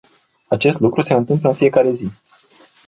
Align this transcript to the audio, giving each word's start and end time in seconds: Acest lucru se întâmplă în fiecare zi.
Acest 0.47 0.79
lucru 0.79 1.01
se 1.01 1.13
întâmplă 1.13 1.49
în 1.49 1.55
fiecare 1.55 1.93
zi. 1.93 2.11